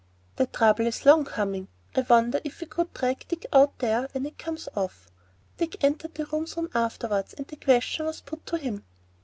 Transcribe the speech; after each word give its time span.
"That 0.37 0.53
trouble 0.53 0.87
is 0.87 1.05
long 1.05 1.25
coming. 1.25 1.67
I 1.95 2.01
wonder 2.01 2.41
if 2.43 2.59
we 2.59 2.65
could 2.65 2.91
drag 2.91 3.27
Dick 3.27 3.45
out 3.53 3.77
there 3.77 4.07
when 4.13 4.25
it 4.25 4.39
comes 4.39 4.67
off?" 4.75 5.11
Dick 5.57 5.83
entered 5.83 6.15
the 6.15 6.25
room 6.25 6.47
soon 6.47 6.69
afterwards, 6.73 7.35
and 7.35 7.45
the 7.45 7.55
question 7.57 8.07
was 8.07 8.21
put 8.21 8.43
to 8.47 8.57
him. 8.57 8.83